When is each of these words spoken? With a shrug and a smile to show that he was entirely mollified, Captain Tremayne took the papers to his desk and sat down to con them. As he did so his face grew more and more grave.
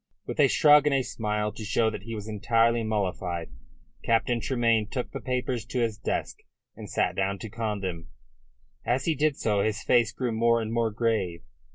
With 0.25 0.39
a 0.39 0.47
shrug 0.47 0.87
and 0.87 0.95
a 0.95 1.03
smile 1.03 1.51
to 1.51 1.63
show 1.63 1.91
that 1.91 2.01
he 2.01 2.15
was 2.15 2.27
entirely 2.27 2.81
mollified, 2.83 3.51
Captain 4.03 4.39
Tremayne 4.41 4.87
took 4.87 5.11
the 5.11 5.19
papers 5.21 5.63
to 5.65 5.79
his 5.79 5.95
desk 5.99 6.39
and 6.75 6.89
sat 6.89 7.15
down 7.15 7.37
to 7.37 7.49
con 7.49 7.81
them. 7.81 8.07
As 8.83 9.05
he 9.05 9.13
did 9.13 9.37
so 9.37 9.61
his 9.61 9.83
face 9.83 10.11
grew 10.11 10.31
more 10.31 10.59
and 10.59 10.73
more 10.73 10.89
grave. 10.89 11.43